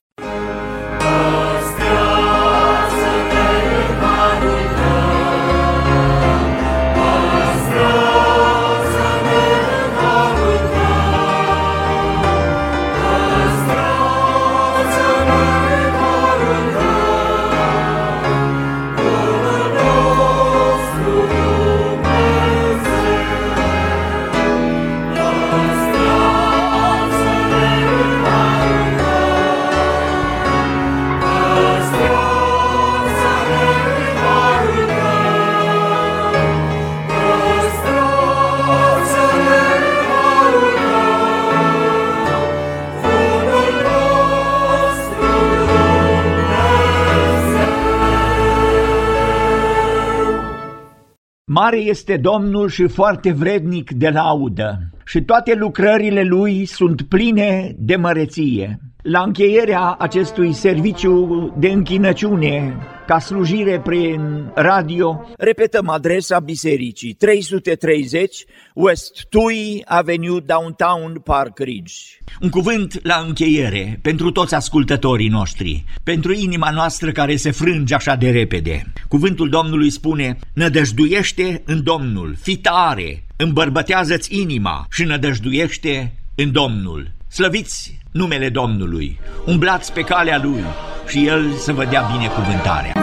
Mare 51.64 51.78
este 51.78 52.18
Domnul 52.18 52.70
și 52.70 52.88
foarte 52.88 53.32
vrednic 53.32 53.92
de 53.92 54.10
laudă 54.10 54.80
și 55.06 55.22
toate 55.22 55.54
lucrările 55.54 56.24
Lui 56.24 56.66
sunt 56.66 57.02
pline 57.02 57.76
de 57.78 57.96
măreție. 57.96 58.80
La 59.04 59.22
încheierea 59.22 59.96
acestui 60.00 60.54
serviciu 60.54 61.54
de 61.58 61.68
închinăciune 61.68 62.78
ca 63.08 63.20
slujire 63.20 63.80
prin 63.80 64.52
radio, 64.56 65.30
repetăm 65.38 65.90
adresa 65.90 66.40
bisericii 66.40 67.14
330 67.14 68.46
West 68.74 69.26
Tui 69.30 69.82
Avenue 69.86 70.40
Downtown 70.40 71.20
Park 71.24 71.60
Ridge. 71.60 71.94
Un 72.42 72.50
cuvânt 72.50 73.00
la 73.06 73.24
încheiere 73.28 74.00
pentru 74.02 74.32
toți 74.32 74.56
ascultătorii 74.56 75.30
noștri, 75.30 75.84
pentru 76.04 76.34
inima 76.34 76.70
noastră 76.70 77.12
care 77.12 77.36
se 77.36 77.52
frânge 77.52 77.96
așa 77.96 78.16
de 78.16 78.30
repede. 78.30 78.94
Cuvântul 79.08 79.50
Domnului 79.50 79.90
spune, 79.90 80.38
nădăjduiește 80.54 81.62
în 81.66 81.84
Domnul, 81.84 82.36
fi 82.42 82.58
tare, 82.58 83.24
îmbărbătează-ți 83.36 84.40
inima 84.40 84.86
și 84.92 85.04
nădăjduiește 85.04 86.14
în 86.36 86.52
Domnul. 86.52 87.12
Slăviți 87.34 87.98
numele 88.12 88.50
Domnului, 88.50 89.20
umblați 89.46 89.94
pe 89.94 90.02
calea 90.02 90.42
Lui 90.44 90.64
și 91.08 91.28
El 91.28 91.54
să 91.54 91.74
vă 91.74 91.86
dea 91.86 92.02
binecuvântarea. 92.12 92.94